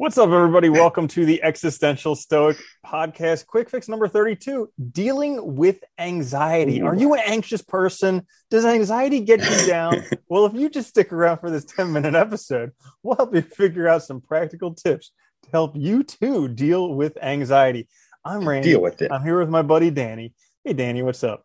What's 0.00 0.16
up, 0.16 0.30
everybody? 0.30 0.68
Welcome 0.68 1.08
to 1.08 1.26
the 1.26 1.42
Existential 1.42 2.14
Stoic 2.14 2.56
Podcast, 2.86 3.46
quick 3.46 3.68
fix 3.68 3.88
number 3.88 4.06
32 4.06 4.70
dealing 4.92 5.56
with 5.56 5.82
anxiety. 5.98 6.80
Are 6.80 6.94
you 6.94 7.14
an 7.14 7.22
anxious 7.26 7.62
person? 7.62 8.24
Does 8.48 8.64
anxiety 8.64 9.18
get 9.18 9.40
you 9.40 9.66
down? 9.66 10.04
well, 10.28 10.46
if 10.46 10.54
you 10.54 10.70
just 10.70 10.88
stick 10.90 11.12
around 11.12 11.38
for 11.38 11.50
this 11.50 11.64
10 11.64 11.92
minute 11.92 12.14
episode, 12.14 12.70
we'll 13.02 13.16
help 13.16 13.34
you 13.34 13.42
figure 13.42 13.88
out 13.88 14.04
some 14.04 14.20
practical 14.20 14.72
tips 14.72 15.10
to 15.42 15.50
help 15.50 15.74
you 15.74 16.04
too 16.04 16.46
deal 16.46 16.94
with 16.94 17.18
anxiety. 17.20 17.88
I'm 18.24 18.48
Randy. 18.48 18.68
Deal 18.68 18.80
with 18.80 19.02
it. 19.02 19.10
I'm 19.10 19.24
here 19.24 19.40
with 19.40 19.50
my 19.50 19.62
buddy 19.62 19.90
Danny. 19.90 20.32
Hey, 20.62 20.74
Danny, 20.74 21.02
what's 21.02 21.24
up? 21.24 21.44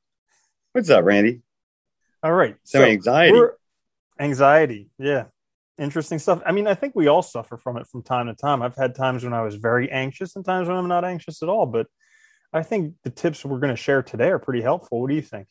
What's 0.73 0.91
up, 0.91 1.03
Randy? 1.03 1.41
All 2.21 2.31
right. 2.31 2.55
So, 2.65 2.83
anxiety. 2.83 3.41
Anxiety. 4.19 4.91
Yeah. 4.99 5.23
Interesting 5.79 6.19
stuff. 6.19 6.41
I 6.45 6.51
mean, 6.51 6.67
I 6.67 6.75
think 6.75 6.95
we 6.95 7.07
all 7.07 7.23
suffer 7.23 7.57
from 7.57 7.77
it 7.77 7.87
from 7.87 8.03
time 8.03 8.27
to 8.27 8.35
time. 8.35 8.61
I've 8.61 8.75
had 8.75 8.93
times 8.93 9.23
when 9.23 9.33
I 9.33 9.41
was 9.41 9.55
very 9.55 9.91
anxious 9.91 10.35
and 10.35 10.45
times 10.45 10.67
when 10.67 10.77
I'm 10.77 10.87
not 10.87 11.03
anxious 11.03 11.41
at 11.41 11.49
all. 11.49 11.65
But 11.65 11.87
I 12.53 12.61
think 12.61 12.93
the 13.03 13.09
tips 13.09 13.43
we're 13.43 13.59
going 13.59 13.73
to 13.73 13.81
share 13.81 14.03
today 14.03 14.29
are 14.29 14.39
pretty 14.39 14.61
helpful. 14.61 15.01
What 15.01 15.09
do 15.09 15.15
you 15.15 15.21
think? 15.21 15.47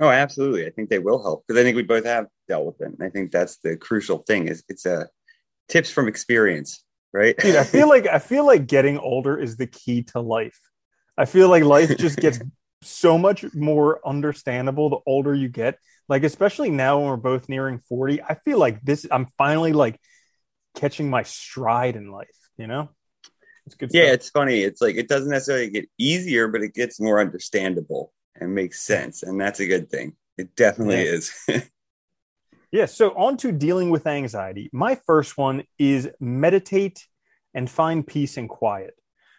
Oh, 0.00 0.08
absolutely. 0.08 0.66
I 0.66 0.70
think 0.70 0.90
they 0.90 0.98
will 0.98 1.22
help 1.22 1.44
because 1.46 1.60
I 1.60 1.64
think 1.64 1.76
we 1.76 1.82
both 1.82 2.04
have 2.04 2.26
dealt 2.48 2.66
with 2.66 2.80
it. 2.80 2.94
And 2.98 3.02
I 3.02 3.08
think 3.08 3.30
that's 3.30 3.58
the 3.58 3.76
crucial 3.76 4.18
thing 4.18 4.48
is 4.48 4.64
it's 4.68 4.84
a 4.84 5.08
tips 5.68 5.90
from 5.90 6.08
experience, 6.08 6.84
right? 7.12 7.36
Dude, 7.38 7.56
I 7.56 7.64
feel 7.64 7.88
like 7.94 8.06
I 8.06 8.18
feel 8.18 8.44
like 8.44 8.66
getting 8.66 8.98
older 8.98 9.38
is 9.38 9.56
the 9.56 9.66
key 9.66 10.02
to 10.04 10.20
life. 10.20 10.60
I 11.16 11.24
feel 11.24 11.48
like 11.48 11.64
life 11.64 11.96
just 11.96 12.18
gets 12.18 12.40
so 12.86 13.18
much 13.18 13.44
more 13.54 14.00
understandable 14.06 14.90
the 14.90 14.98
older 15.06 15.34
you 15.34 15.48
get. 15.48 15.78
Like 16.08 16.22
especially 16.24 16.70
now 16.70 16.98
when 16.98 17.08
we're 17.08 17.16
both 17.16 17.48
nearing 17.48 17.78
40, 17.80 18.22
I 18.22 18.34
feel 18.34 18.58
like 18.58 18.80
this 18.82 19.06
I'm 19.10 19.26
finally 19.38 19.72
like 19.72 20.00
catching 20.76 21.10
my 21.10 21.22
stride 21.24 21.96
in 21.96 22.10
life, 22.10 22.28
you 22.56 22.66
know? 22.66 22.90
It's 23.66 23.74
good 23.74 23.90
yeah, 23.92 24.04
stuff. 24.04 24.14
it's 24.14 24.30
funny. 24.30 24.60
It's 24.62 24.80
like 24.80 24.96
it 24.96 25.08
doesn't 25.08 25.30
necessarily 25.30 25.70
get 25.70 25.88
easier, 25.98 26.48
but 26.48 26.62
it 26.62 26.74
gets 26.74 27.00
more 27.00 27.20
understandable 27.20 28.12
and 28.36 28.54
makes 28.54 28.80
sense. 28.82 29.22
And 29.24 29.40
that's 29.40 29.60
a 29.60 29.66
good 29.66 29.90
thing. 29.90 30.14
It 30.38 30.54
definitely 30.54 31.04
Yeah. 31.04 31.12
is. 31.12 31.32
Yeah, 32.72 32.86
so 32.86 33.10
on 33.16 33.36
to 33.38 33.52
dealing 33.52 33.90
with 33.90 34.06
anxiety. 34.06 34.68
My 34.72 34.96
first 35.06 35.38
one 35.38 35.64
is 35.78 36.10
meditate 36.20 37.06
and 37.54 37.70
find 37.70 38.06
peace 38.06 38.36
and 38.36 38.48
quiet. 38.48 38.94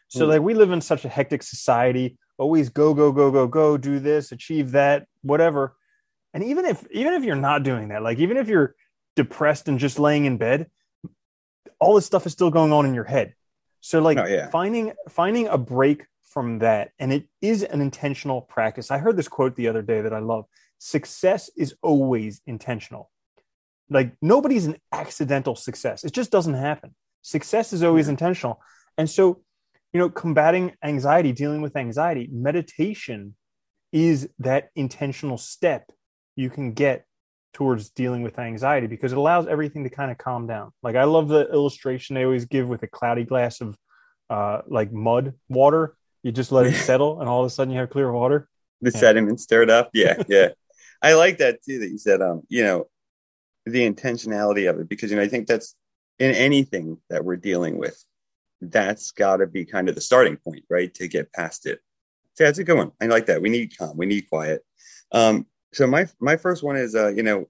So 0.08 0.26
Mm. 0.26 0.30
like 0.30 0.42
we 0.42 0.54
live 0.54 0.72
in 0.72 0.82
such 0.82 1.06
a 1.06 1.09
hectic 1.09 1.44
society, 1.44 2.17
always 2.38 2.69
go 2.69 2.93
go 2.93 3.11
go 3.11 3.31
go 3.31 3.47
go, 3.47 3.77
do 3.77 3.99
this, 3.99 4.31
achieve 4.31 4.71
that, 4.71 5.07
whatever. 5.21 5.75
And 6.33 6.43
even 6.43 6.66
if 6.66 6.85
even 6.91 7.13
if 7.13 7.23
you're 7.23 7.35
not 7.35 7.63
doing 7.63 7.89
that, 7.89 8.03
like 8.03 8.19
even 8.19 8.38
if 8.38 8.47
you're 8.47 8.75
depressed 9.16 9.67
and 9.67 9.80
just 9.80 9.99
laying 9.99 10.25
in 10.25 10.38
bed, 10.38 10.69
all 11.80 11.95
this 11.95 12.05
stuff 12.05 12.25
is 12.25 12.33
still 12.33 12.52
going 12.52 12.71
on 12.71 12.85
in 12.85 12.93
your 12.93 13.03
head. 13.03 13.33
So 13.81 14.02
like 14.02 14.17
Oh, 14.17 14.25
yeah. 14.25 14.49
finding 14.49 14.93
finding 15.09 15.47
a 15.47 15.58
break 15.58 16.05
from 16.23 16.59
that 16.59 16.91
and 16.99 17.11
it 17.13 17.27
is 17.41 17.63
an 17.63 17.81
intentional 17.81 18.41
practice. 18.41 18.91
I 18.91 18.97
heard 18.97 19.17
this 19.17 19.27
quote 19.27 19.55
the 19.55 19.67
other 19.67 19.81
day 19.81 20.02
that 20.02 20.13
I 20.13 20.19
love. 20.19 20.45
Success 20.77 21.49
is 21.58 21.73
always 21.81 22.41
intentional 22.45 23.09
like 23.89 24.13
nobody's 24.21 24.65
an 24.65 24.77
accidental 24.91 25.55
success 25.55 26.03
it 26.03 26.13
just 26.13 26.31
doesn't 26.31 26.53
happen 26.53 26.93
success 27.21 27.73
is 27.73 27.83
always 27.83 28.08
intentional 28.08 28.61
and 28.97 29.09
so 29.09 29.41
you 29.93 29.99
know 29.99 30.09
combating 30.09 30.73
anxiety 30.83 31.31
dealing 31.31 31.61
with 31.61 31.75
anxiety 31.75 32.30
meditation 32.31 33.35
is 33.91 34.30
that 34.39 34.69
intentional 34.75 35.38
step 35.38 35.89
you 36.35 36.49
can 36.49 36.73
get 36.73 37.05
towards 37.53 37.89
dealing 37.89 38.21
with 38.21 38.38
anxiety 38.38 38.85
because 38.88 39.11
it 39.11 39.17
allows 39.17 39.47
everything 39.47 39.83
to 39.83 39.89
kind 39.89 40.11
of 40.11 40.17
calm 40.17 40.45
down 40.47 40.71
like 40.83 40.95
i 40.95 41.03
love 41.05 41.27
the 41.27 41.49
illustration 41.52 42.15
they 42.15 42.23
always 42.25 42.45
give 42.45 42.67
with 42.67 42.83
a 42.83 42.88
cloudy 42.88 43.23
glass 43.23 43.61
of 43.61 43.77
uh 44.30 44.61
like 44.67 44.91
mud 44.91 45.33
water 45.49 45.95
you 46.23 46.31
just 46.31 46.52
let 46.52 46.65
it 46.65 46.75
settle 46.89 47.19
and 47.21 47.30
all 47.30 47.39
of 47.41 47.47
a 47.47 47.49
sudden 47.49 47.73
you 47.73 47.80
have 47.80 47.89
clear 47.89 48.11
water 48.11 48.47
the 48.81 48.91
Yeah. 48.91 48.99
sediment 48.99 49.39
stirred 49.39 49.71
up. 49.71 49.89
Yeah, 49.93 50.21
yeah. 50.27 50.49
I 51.02 51.14
like 51.15 51.39
that 51.39 51.64
too 51.64 51.80
that 51.80 51.89
you 51.89 51.97
said 51.97 52.21
um, 52.21 52.43
you 52.47 52.64
know, 52.64 52.86
the 53.65 53.89
intentionality 53.92 54.70
of 54.70 54.80
it 54.80 54.87
because 54.87 55.09
you 55.09 55.17
know, 55.17 55.23
I 55.23 55.27
think 55.27 55.47
that's 55.47 55.76
in 56.20 56.30
anything 56.36 56.97
that 57.09 57.26
we're 57.26 57.37
dealing 57.37 57.80
with, 57.80 57.97
that's 58.62 59.12
gotta 59.12 59.48
be 59.48 59.66
kind 59.66 59.90
of 59.90 59.95
the 59.95 60.02
starting 60.02 60.38
point, 60.38 60.64
right? 60.70 60.94
To 60.95 61.08
get 61.08 61.32
past 61.34 61.66
it. 61.66 61.80
So 62.36 62.44
that's 62.44 62.60
a 62.60 62.64
good 62.64 62.78
one. 62.78 62.92
I 63.02 63.08
like 63.08 63.26
that. 63.28 63.42
We 63.42 63.50
need 63.50 63.78
calm, 63.78 63.98
we 63.98 64.06
need 64.06 64.30
quiet. 64.30 64.64
Um, 65.12 65.45
so 65.73 65.88
my 65.88 66.08
my 66.20 66.38
first 66.38 66.64
one 66.64 66.76
is 66.76 66.95
uh, 66.95 67.10
you 67.10 67.23
know, 67.23 67.48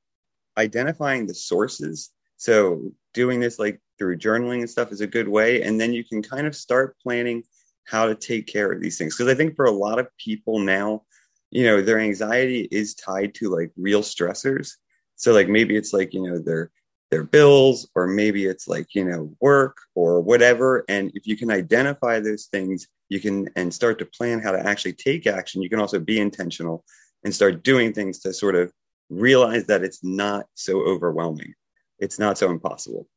identifying 0.57 1.27
the 1.27 1.33
sources. 1.33 2.11
So 2.37 2.91
doing 3.13 3.39
this 3.39 3.59
like 3.59 3.79
through 3.97 4.17
journaling 4.17 4.59
and 4.59 4.69
stuff 4.69 4.91
is 4.91 5.01
a 5.01 5.07
good 5.07 5.27
way. 5.27 5.63
And 5.63 5.79
then 5.79 5.93
you 5.93 6.03
can 6.03 6.21
kind 6.21 6.45
of 6.47 6.55
start 6.55 6.97
planning 7.01 7.43
how 7.85 8.05
to 8.05 8.15
take 8.15 8.47
care 8.47 8.71
of 8.71 8.81
these 8.81 8.97
things. 8.97 9.15
Because 9.15 9.31
I 9.31 9.35
think 9.35 9.55
for 9.55 9.65
a 9.65 9.71
lot 9.71 9.99
of 9.99 10.07
people 10.17 10.59
now, 10.59 11.03
you 11.51 11.63
know, 11.63 11.81
their 11.81 11.99
anxiety 11.99 12.67
is 12.71 12.95
tied 12.95 13.33
to 13.35 13.49
like 13.49 13.71
real 13.77 14.01
stressors. 14.01 14.73
So 15.15 15.33
like 15.33 15.47
maybe 15.47 15.75
it's 15.75 15.93
like, 15.93 16.13
you 16.13 16.21
know, 16.21 16.37
their 16.37 16.71
their 17.09 17.23
bills, 17.23 17.87
or 17.95 18.07
maybe 18.07 18.45
it's 18.45 18.67
like, 18.67 18.93
you 18.93 19.05
know, 19.05 19.33
work 19.39 19.77
or 19.95 20.21
whatever. 20.21 20.83
And 20.89 21.11
if 21.13 21.25
you 21.25 21.37
can 21.37 21.49
identify 21.51 22.19
those 22.19 22.45
things, 22.45 22.87
you 23.09 23.19
can 23.19 23.49
and 23.55 23.73
start 23.73 23.99
to 23.99 24.05
plan 24.05 24.39
how 24.39 24.51
to 24.51 24.65
actually 24.67 24.93
take 24.93 25.27
action. 25.27 25.61
You 25.61 25.69
can 25.69 25.79
also 25.79 25.99
be 25.99 26.19
intentional 26.19 26.83
and 27.23 27.33
start 27.33 27.63
doing 27.63 27.93
things 27.93 28.19
to 28.19 28.33
sort 28.33 28.55
of 28.55 28.71
realize 29.09 29.65
that 29.67 29.83
it's 29.83 30.03
not 30.03 30.45
so 30.55 30.81
overwhelming. 30.81 31.53
It's 31.99 32.19
not 32.19 32.37
so 32.37 32.51
impossible. 32.51 33.07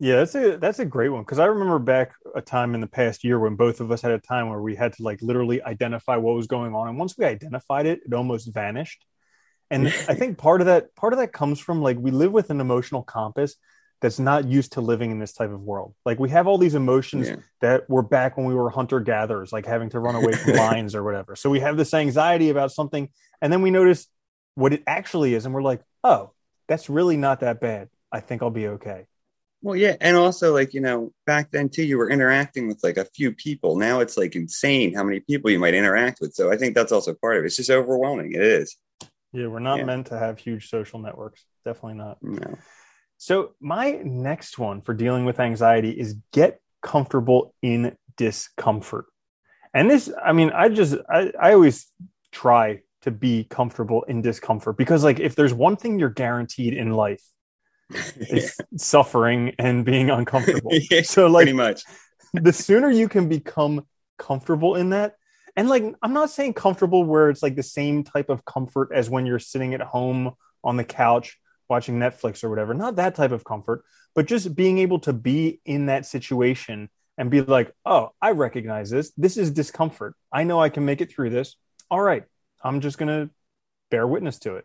Yeah, 0.00 0.16
that's 0.16 0.34
a 0.36 0.56
that's 0.58 0.78
a 0.78 0.84
great 0.84 1.08
one 1.08 1.22
because 1.22 1.40
I 1.40 1.46
remember 1.46 1.78
back 1.80 2.12
a 2.34 2.40
time 2.40 2.74
in 2.76 2.80
the 2.80 2.86
past 2.86 3.24
year 3.24 3.38
when 3.38 3.56
both 3.56 3.80
of 3.80 3.90
us 3.90 4.00
had 4.00 4.12
a 4.12 4.18
time 4.18 4.48
where 4.48 4.62
we 4.62 4.76
had 4.76 4.92
to 4.94 5.02
like 5.02 5.20
literally 5.22 5.60
identify 5.62 6.16
what 6.16 6.36
was 6.36 6.46
going 6.46 6.72
on, 6.72 6.88
and 6.88 6.98
once 6.98 7.16
we 7.18 7.24
identified 7.24 7.86
it, 7.86 8.00
it 8.06 8.14
almost 8.14 8.52
vanished. 8.54 9.04
And 9.70 9.88
I 10.08 10.14
think 10.14 10.38
part 10.38 10.60
of 10.60 10.66
that 10.66 10.94
part 10.94 11.12
of 11.12 11.18
that 11.18 11.32
comes 11.32 11.58
from 11.60 11.82
like 11.82 11.96
we 11.98 12.10
live 12.10 12.32
with 12.32 12.50
an 12.50 12.60
emotional 12.60 13.02
compass 13.02 13.56
that's 14.00 14.18
not 14.18 14.46
used 14.46 14.72
to 14.72 14.80
living 14.80 15.10
in 15.10 15.18
this 15.18 15.32
type 15.32 15.50
of 15.50 15.60
world. 15.60 15.94
Like 16.04 16.18
we 16.20 16.30
have 16.30 16.46
all 16.46 16.58
these 16.58 16.74
emotions 16.74 17.28
Yeah. 17.28 17.36
that 17.60 17.90
were 17.90 18.02
back 18.02 18.36
when 18.36 18.46
we 18.46 18.54
were 18.54 18.70
hunter 18.70 19.00
gatherers, 19.00 19.52
like 19.52 19.66
having 19.66 19.90
to 19.90 19.98
run 19.98 20.14
away 20.14 20.32
from 20.32 20.52
lions 20.56 20.94
or 20.94 21.02
whatever. 21.02 21.34
So 21.34 21.50
we 21.50 21.60
have 21.60 21.76
this 21.76 21.92
anxiety 21.92 22.50
about 22.50 22.72
something, 22.72 23.08
and 23.42 23.52
then 23.52 23.62
we 23.62 23.70
notice 23.70 24.06
what 24.54 24.72
it 24.72 24.82
actually 24.86 25.34
is, 25.34 25.44
and 25.46 25.54
we're 25.54 25.62
like, 25.62 25.82
oh, 26.04 26.32
that's 26.68 26.88
really 26.88 27.16
not 27.16 27.40
that 27.40 27.60
bad. 27.60 27.88
I 28.12 28.20
think 28.20 28.42
I'll 28.42 28.50
be 28.50 28.68
okay. 28.68 29.06
Well, 29.62 29.74
yeah, 29.74 29.96
and 30.00 30.16
also 30.16 30.54
like 30.54 30.72
you 30.74 30.80
know, 30.80 31.12
back 31.26 31.50
then 31.50 31.68
too, 31.68 31.82
you 31.82 31.98
were 31.98 32.08
interacting 32.10 32.68
with 32.68 32.84
like 32.84 32.96
a 32.96 33.04
few 33.04 33.32
people. 33.32 33.76
Now 33.76 33.98
it's 33.98 34.16
like 34.16 34.36
insane 34.36 34.94
how 34.94 35.02
many 35.02 35.18
people 35.20 35.50
you 35.50 35.58
might 35.58 35.74
interact 35.74 36.20
with. 36.20 36.34
So 36.34 36.52
I 36.52 36.56
think 36.56 36.76
that's 36.76 36.92
also 36.92 37.14
part 37.14 37.36
of 37.36 37.42
it. 37.42 37.46
It's 37.46 37.56
just 37.56 37.70
overwhelming. 37.70 38.32
It 38.32 38.42
is. 38.42 38.76
Yeah, 39.32 39.46
we're 39.48 39.58
not 39.58 39.78
Yeah. 39.78 39.84
meant 39.84 40.06
to 40.08 40.18
have 40.18 40.38
huge 40.38 40.68
social 40.70 40.98
networks. 41.00 41.44
Definitely 41.64 41.98
not. 41.98 42.18
No. 42.22 42.56
So, 43.18 43.54
my 43.60 43.92
next 44.04 44.58
one 44.58 44.80
for 44.80 44.94
dealing 44.94 45.24
with 45.24 45.40
anxiety 45.40 45.90
is 45.90 46.14
get 46.32 46.60
comfortable 46.82 47.54
in 47.62 47.96
discomfort. 48.16 49.06
And 49.74 49.90
this, 49.90 50.10
I 50.24 50.32
mean, 50.32 50.50
I 50.50 50.68
just, 50.68 50.96
I, 51.10 51.32
I 51.40 51.52
always 51.52 51.86
try 52.32 52.80
to 53.02 53.10
be 53.10 53.44
comfortable 53.44 54.02
in 54.04 54.22
discomfort 54.22 54.76
because, 54.76 55.04
like, 55.04 55.20
if 55.20 55.34
there's 55.34 55.52
one 55.52 55.76
thing 55.76 55.98
you're 55.98 56.10
guaranteed 56.10 56.74
in 56.74 56.92
life, 56.92 57.22
it's 57.90 58.56
suffering 58.76 59.54
and 59.58 59.84
being 59.84 60.10
uncomfortable. 60.10 60.70
Yeah, 60.90 61.02
so, 61.02 61.26
like, 61.26 61.44
Pretty 61.44 61.56
much. 61.56 61.82
the 62.34 62.52
sooner 62.52 62.90
you 62.90 63.08
can 63.08 63.28
become 63.28 63.84
comfortable 64.16 64.74
in 64.76 64.90
that 64.90 65.14
and 65.58 65.68
like 65.68 65.84
i'm 66.02 66.14
not 66.14 66.30
saying 66.30 66.54
comfortable 66.54 67.04
where 67.04 67.28
it's 67.28 67.42
like 67.42 67.56
the 67.56 67.62
same 67.62 68.04
type 68.04 68.30
of 68.30 68.44
comfort 68.44 68.90
as 68.94 69.10
when 69.10 69.26
you're 69.26 69.40
sitting 69.40 69.74
at 69.74 69.80
home 69.82 70.32
on 70.64 70.76
the 70.76 70.84
couch 70.84 71.36
watching 71.68 71.98
netflix 71.98 72.42
or 72.42 72.48
whatever. 72.48 72.72
Not 72.72 72.96
that 72.96 73.14
type 73.14 73.32
of 73.32 73.44
comfort 73.44 73.84
but 74.14 74.26
just 74.26 74.54
being 74.54 74.78
able 74.78 75.00
to 75.00 75.12
be 75.12 75.60
in 75.66 75.86
that 75.86 76.06
situation 76.06 76.88
and 77.18 77.30
be 77.30 77.42
like 77.42 77.74
oh 77.84 78.10
i 78.22 78.30
recognize 78.30 78.88
this. 78.88 79.12
This 79.18 79.36
is 79.36 79.50
discomfort. 79.50 80.14
I 80.32 80.44
know 80.44 80.62
i 80.62 80.70
can 80.70 80.86
make 80.86 81.02
it 81.02 81.12
through 81.12 81.30
this. 81.30 81.56
All 81.90 82.00
right 82.00 82.24
i'm 82.62 82.80
just 82.80 82.96
going 82.96 83.08
to 83.08 83.30
bear 83.90 84.06
witness 84.06 84.38
to 84.40 84.56
it. 84.56 84.64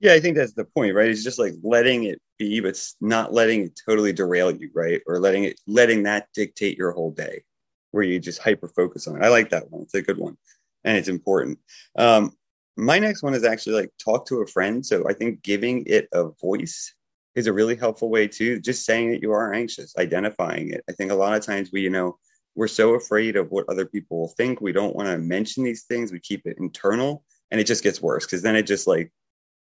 Yeah, 0.00 0.14
I 0.14 0.20
think 0.20 0.36
that's 0.36 0.52
the 0.52 0.64
point, 0.64 0.94
right? 0.96 1.08
It's 1.08 1.22
just 1.22 1.38
like 1.38 1.54
letting 1.62 2.04
it 2.04 2.20
be, 2.36 2.58
but 2.58 2.76
not 3.00 3.32
letting 3.32 3.66
it 3.66 3.80
totally 3.86 4.12
derail 4.12 4.50
you, 4.50 4.68
right? 4.74 5.00
Or 5.06 5.20
letting 5.20 5.44
it 5.44 5.60
letting 5.66 6.02
that 6.02 6.26
dictate 6.34 6.76
your 6.76 6.90
whole 6.90 7.12
day, 7.12 7.44
where 7.92 8.04
you 8.04 8.18
just 8.18 8.40
hyper 8.40 8.68
focus 8.68 9.06
on 9.06 9.16
it. 9.16 9.24
I 9.24 9.28
like 9.28 9.50
that 9.50 9.70
one. 9.70 9.82
It's 9.82 9.94
a 9.94 10.02
good 10.02 10.18
one, 10.18 10.36
and 10.84 10.96
it's 10.96 11.08
important. 11.08 11.58
Um, 11.96 12.36
my 12.76 12.98
next 12.98 13.22
one 13.22 13.34
is 13.34 13.44
actually 13.44 13.74
like 13.74 13.90
talk 14.02 14.26
to 14.26 14.40
a 14.40 14.46
friend. 14.46 14.84
So 14.84 15.08
I 15.08 15.12
think 15.12 15.42
giving 15.42 15.84
it 15.86 16.08
a 16.12 16.30
voice 16.40 16.94
is 17.34 17.46
a 17.46 17.52
really 17.52 17.76
helpful 17.76 18.10
way 18.10 18.26
too. 18.28 18.60
Just 18.60 18.84
saying 18.84 19.10
that 19.10 19.22
you 19.22 19.32
are 19.32 19.52
anxious, 19.52 19.94
identifying 19.98 20.70
it. 20.70 20.82
I 20.88 20.92
think 20.92 21.10
a 21.10 21.14
lot 21.14 21.36
of 21.36 21.44
times 21.44 21.70
we, 21.72 21.82
you 21.82 21.90
know, 21.90 22.18
we're 22.54 22.68
so 22.68 22.94
afraid 22.94 23.36
of 23.36 23.50
what 23.50 23.68
other 23.68 23.86
people 23.86 24.20
will 24.20 24.28
think. 24.28 24.60
We 24.60 24.72
don't 24.72 24.94
want 24.94 25.08
to 25.08 25.18
mention 25.18 25.64
these 25.64 25.84
things. 25.84 26.12
We 26.12 26.20
keep 26.20 26.46
it 26.46 26.58
internal, 26.58 27.24
and 27.50 27.60
it 27.60 27.66
just 27.66 27.82
gets 27.82 28.02
worse 28.02 28.26
because 28.26 28.42
then 28.42 28.56
it 28.56 28.66
just 28.66 28.86
like 28.86 29.10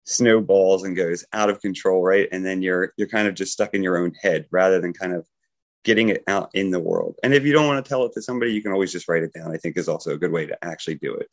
snowballs 0.05 0.85
and 0.85 0.97
goes 0.97 1.25
out 1.33 1.51
of 1.51 1.61
control, 1.61 2.03
right? 2.03 2.29
And 2.33 2.45
then 2.45 2.63
you're 2.63 2.93
you're 2.97 3.09
kind 3.09 3.29
of 3.29 3.35
just 3.35 3.53
stuck 3.53 3.75
in 3.75 3.83
your 3.83 3.99
own 3.99 4.13
head 4.21 4.47
rather 4.51 4.81
than 4.81 4.93
kind 4.93 5.15
of 5.15 5.27
getting 5.85 6.11
it 6.11 6.23
out 6.27 6.51
in 6.55 6.71
the 6.71 6.81
world. 6.81 7.17
And 7.23 7.33
if 7.33 7.45
you 7.45 7.53
don't 7.53 7.67
want 7.67 7.85
to 7.85 7.89
tell 7.89 8.05
it 8.05 8.13
to 8.15 8.23
somebody, 8.23 8.53
you 8.53 8.63
can 8.63 8.73
always 8.73 8.93
just 8.93 9.09
write 9.09 9.23
it 9.23 9.33
down. 9.33 9.53
I 9.53 9.57
think 9.57 9.77
is 9.77 9.89
also 9.89 10.13
a 10.15 10.19
good 10.19 10.33
way 10.33 10.47
to 10.47 10.65
actually 10.65 10.97
do 10.97 11.15
it. 11.15 11.29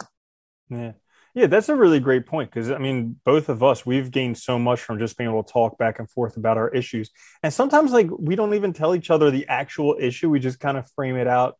Yeah. 0.70 0.92
Yeah, 1.34 1.46
that's 1.46 1.70
a 1.70 1.76
really 1.76 2.00
great 2.00 2.26
point 2.26 2.50
because 2.50 2.72
I 2.72 2.80
mean, 2.80 3.20
both 3.24 3.48
of 3.50 3.62
us, 3.62 3.86
we've 3.86 4.10
gained 4.10 4.40
so 4.40 4.58
much 4.58 4.80
from 4.80 4.98
just 4.98 5.18
being 5.18 5.30
able 5.30 5.44
to 5.44 5.54
talk 5.54 5.78
back 5.78 6.00
and 6.00 6.10
forth 6.10 6.36
about 6.36 6.58
our 6.58 6.70
issues. 6.70 7.12
And 7.44 7.54
sometimes, 7.54 7.92
like, 7.92 8.08
we 8.18 8.36
don't 8.36 8.56
even 8.56 8.74
tell 8.74 8.96
each 8.96 9.12
other 9.12 9.30
the 9.30 9.46
actual 9.48 9.98
issue. 10.00 10.32
We 10.32 10.40
just 10.40 10.60
kind 10.60 10.78
of 10.78 10.90
frame 10.92 11.16
it 11.16 11.28
out 11.28 11.58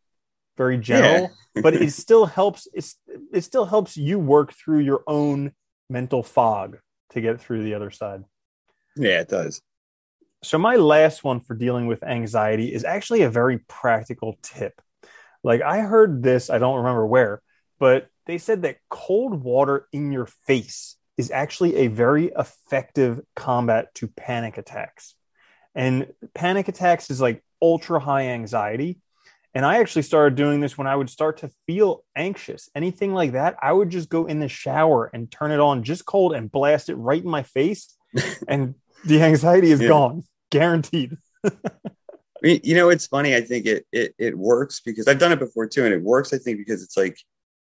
very 0.58 0.80
general, 0.80 1.30
yeah. 1.56 1.62
but 1.62 1.76
it 1.76 1.92
still 1.94 2.26
helps. 2.26 2.68
It's, 2.74 2.96
it 3.32 3.44
still 3.44 3.66
helps 3.66 3.96
you 3.96 4.18
work 4.18 4.52
through 4.52 4.80
your 4.80 5.04
own 5.06 5.52
mental 5.92 6.24
fog 6.24 6.80
to 7.12 7.22
get 7.22 7.40
through 7.40 7.64
the 7.64 7.76
other 7.76 7.92
side. 7.92 8.24
Yeah, 8.96 9.20
it 9.20 9.30
does. 9.30 9.62
So, 10.44 10.58
my 10.58 10.76
last 10.76 11.24
one 11.24 11.40
for 11.40 11.56
dealing 11.56 11.88
with 11.88 12.04
anxiety 12.04 12.74
is 12.74 12.84
actually 12.84 13.24
a 13.24 13.30
very 13.30 13.60
practical 13.68 14.38
tip. 14.44 14.82
Like, 15.44 15.62
I 15.62 15.80
heard 15.80 16.22
this, 16.22 16.50
I 16.50 16.60
don't 16.60 16.78
remember 16.78 17.06
where, 17.06 17.42
but 17.80 18.10
they 18.26 18.38
said 18.38 18.62
that 18.62 18.78
cold 18.90 19.44
water 19.44 19.88
in 19.92 20.12
your 20.12 20.28
face 20.46 20.98
is 21.18 21.32
actually 21.32 21.76
a 21.78 21.88
very 21.88 22.32
effective 22.38 23.22
combat 23.36 23.94
to 23.96 24.08
panic 24.08 24.58
attacks. 24.58 25.16
And 25.74 26.14
panic 26.34 26.68
attacks 26.68 27.10
is 27.10 27.20
like 27.20 27.44
ultra 27.62 28.00
high 28.00 28.28
anxiety. 28.28 29.00
And 29.54 29.66
I 29.66 29.80
actually 29.80 30.04
started 30.04 30.36
doing 30.36 30.60
this 30.60 30.78
when 30.78 30.86
I 30.86 30.96
would 30.96 31.10
start 31.10 31.38
to 31.38 31.50
feel 31.66 32.04
anxious, 32.16 32.70
anything 32.76 33.14
like 33.14 33.32
that. 33.32 33.56
I 33.62 33.72
would 33.72 33.90
just 33.90 34.10
go 34.10 34.26
in 34.26 34.40
the 34.40 34.48
shower 34.48 35.10
and 35.12 35.32
turn 35.32 35.52
it 35.52 35.60
on 35.60 35.84
just 35.84 36.06
cold 36.06 36.34
and 36.34 36.52
blast 36.52 36.90
it 36.90 36.96
right 36.96 37.24
in 37.24 37.30
my 37.30 37.44
face. 37.44 37.96
and 38.48 38.76
the 39.06 39.22
anxiety 39.22 39.72
is 39.72 39.82
yeah. 39.82 39.88
gone, 39.88 40.24
guaranteed. 40.52 41.18
you 42.44 42.76
know, 42.76 42.90
it's 42.90 43.08
funny. 43.08 43.36
I 43.36 43.42
think 43.42 43.66
it, 43.66 43.86
it 43.92 44.16
it 44.18 44.38
works 44.38 44.82
because 44.82 45.08
I've 45.08 45.20
done 45.20 45.32
it 45.32 45.40
before 45.40 45.68
too, 45.68 45.86
and 45.86 45.94
it 45.94 46.02
works. 46.02 46.34
I 46.34 46.38
think 46.38 46.58
because 46.58 46.84
it's 46.84 46.98
like 46.98 47.18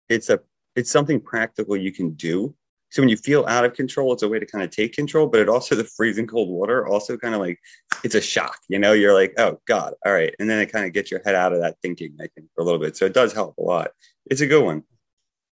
it's 0.09 0.29
a 0.29 0.39
it's 0.75 0.91
something 0.91 1.19
practical 1.19 1.75
you 1.75 1.91
can 1.91 2.11
do. 2.11 2.55
So 2.91 3.03
when 3.03 3.09
you 3.09 3.17
feel 3.17 3.45
out 3.47 3.65
of 3.65 3.73
control, 3.73 4.13
it's 4.13 4.23
a 4.23 4.27
way 4.27 4.39
to 4.39 4.45
kind 4.45 4.63
of 4.63 4.71
take 4.71 4.93
control, 4.93 5.27
but 5.27 5.39
it 5.39 5.49
also 5.49 5.75
the 5.75 5.83
freezing 5.83 6.27
cold 6.27 6.49
water 6.49 6.87
also 6.87 7.17
kind 7.17 7.35
of 7.35 7.41
like 7.41 7.59
it's 8.03 8.15
a 8.15 8.21
shock, 8.21 8.57
you 8.67 8.79
know, 8.79 8.93
you're 8.93 9.13
like, 9.13 9.33
oh 9.37 9.59
God, 9.67 9.93
all 10.05 10.13
right. 10.13 10.33
And 10.39 10.49
then 10.49 10.59
it 10.59 10.71
kind 10.71 10.85
of 10.85 10.93
gets 10.93 11.11
your 11.11 11.21
head 11.23 11.35
out 11.35 11.53
of 11.53 11.59
that 11.61 11.77
thinking, 11.81 12.15
I 12.19 12.27
think, 12.35 12.47
for 12.55 12.61
a 12.61 12.63
little 12.63 12.79
bit. 12.79 12.97
So 12.97 13.05
it 13.05 13.13
does 13.13 13.33
help 13.33 13.57
a 13.57 13.61
lot. 13.61 13.91
It's 14.29 14.41
a 14.41 14.47
good 14.47 14.63
one. 14.63 14.83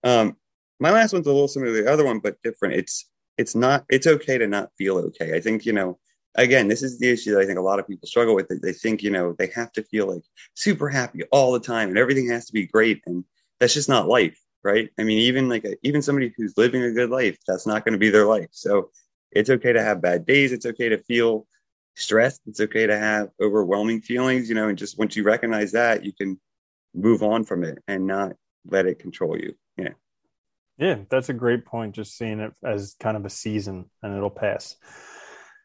Um, 0.05 0.37
my 0.81 0.91
last 0.91 1.13
one's 1.13 1.27
a 1.27 1.33
little 1.33 1.49
similar 1.49 1.75
to 1.75 1.83
the 1.83 1.91
other 1.91 2.05
one, 2.05 2.19
but 2.19 2.37
different. 2.43 2.75
It's 2.75 3.09
it's 3.43 3.55
not 3.55 3.85
it's 3.91 4.07
okay 4.07 4.39
to 4.39 4.47
not 4.47 4.71
feel 4.79 4.97
okay. 4.99 5.37
I 5.37 5.41
think, 5.41 5.67
you 5.67 5.75
know, 5.75 5.99
again, 6.37 6.69
this 6.69 6.83
is 6.83 6.99
the 6.99 7.11
issue 7.11 7.33
that 7.33 7.41
I 7.41 7.47
think 7.47 7.59
a 7.59 7.69
lot 7.71 7.79
of 7.79 7.87
people 7.87 8.09
struggle 8.09 8.35
with. 8.35 8.49
They 8.49 8.73
think, 8.73 9.03
you 9.03 9.11
know, 9.11 9.35
they 9.39 9.49
have 9.55 9.73
to 9.73 9.83
feel 9.83 10.07
like 10.13 10.23
super 10.55 10.89
happy 10.89 11.23
all 11.33 11.53
the 11.53 11.61
time 11.75 11.89
and 11.91 11.99
everything 11.99 12.29
has 12.31 12.47
to 12.47 12.53
be 12.53 12.67
great. 12.67 13.03
And 13.07 13.25
that's 13.61 13.75
just 13.75 13.89
not 13.89 14.09
life 14.09 14.39
right? 14.65 14.91
I 14.99 15.05
mean, 15.05 15.19
even 15.19 15.49
like 15.49 15.65
a, 15.65 15.75
even 15.83 16.03
somebody 16.03 16.33
who's 16.37 16.57
living 16.57 16.83
a 16.83 16.93
good 16.93 17.11
life, 17.11 17.39
that's 17.47 17.67
not 17.67 17.85
going 17.85 17.93
to 17.93 17.99
be 17.99 18.11
their 18.11 18.27
life. 18.27 18.49
So 18.53 18.91
it's 19.31 19.51
okay 19.51 19.73
to 19.73 19.83
have 19.83 20.03
bad 20.03 20.27
days. 20.27 20.53
It's 20.53 20.67
okay 20.67 20.89
to 20.89 20.99
feel 20.99 21.47
stressed. 21.97 22.41
It's 22.47 22.61
okay 22.61 22.87
to 22.87 22.99
have 22.99 23.31
overwhelming 23.41 24.01
feelings, 24.01 24.49
you 24.49 24.55
know, 24.55 24.69
and 24.69 24.79
just 24.79 24.99
once 24.99 25.17
you 25.17 25.25
recognize 25.25 25.73
that, 25.73 26.05
you 26.05 26.13
can 26.13 26.41
move 26.95 27.23
on 27.23 27.45
from 27.45 27.65
it 27.65 27.79
and 27.89 28.07
not 28.07 28.33
let 28.67 28.87
it 28.87 28.99
control 28.99 29.37
you. 29.37 29.55
Yeah. 29.77 29.95
Yeah, 30.79 31.01
that's 31.11 31.29
a 31.29 31.35
great 31.35 31.65
point. 31.65 31.95
Just 31.95 32.17
seeing 32.17 32.41
it 32.41 32.53
as 32.65 32.97
kind 32.99 33.17
of 33.17 33.25
a 33.25 33.31
season 33.31 33.91
and 34.03 34.17
it'll 34.17 34.31
pass. 34.31 34.77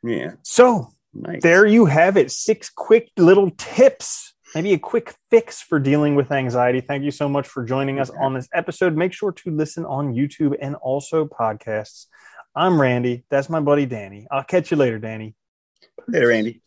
Yeah. 0.03 0.33
So 0.43 0.89
nice. 1.13 1.41
there 1.41 1.65
you 1.65 1.85
have 1.85 2.17
it. 2.17 2.31
Six 2.31 2.69
quick 2.69 3.11
little 3.17 3.49
tips 3.57 4.33
maybe 4.55 4.73
a 4.73 4.79
quick 4.79 5.15
fix 5.29 5.61
for 5.61 5.79
dealing 5.79 6.15
with 6.15 6.31
anxiety. 6.31 6.81
Thank 6.81 7.03
you 7.03 7.11
so 7.11 7.27
much 7.27 7.47
for 7.47 7.63
joining 7.63 7.99
us 7.99 8.09
on 8.09 8.33
this 8.33 8.47
episode. 8.53 8.95
Make 8.95 9.13
sure 9.13 9.31
to 9.31 9.51
listen 9.51 9.85
on 9.85 10.13
YouTube 10.13 10.55
and 10.61 10.75
also 10.75 11.25
podcasts. 11.25 12.07
I'm 12.55 12.79
Randy. 12.79 13.23
That's 13.29 13.49
my 13.49 13.59
buddy 13.59 13.85
Danny. 13.85 14.27
I'll 14.31 14.43
catch 14.43 14.71
you 14.71 14.77
later, 14.77 14.99
Danny. 14.99 15.35
Later, 16.07 16.27
Randy. 16.27 16.61